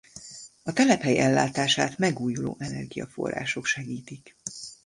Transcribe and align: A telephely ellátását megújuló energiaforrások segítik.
A 0.63 0.71
telephely 0.73 1.17
ellátását 1.19 1.97
megújuló 1.97 2.55
energiaforrások 2.59 3.65
segítik. 3.65 4.35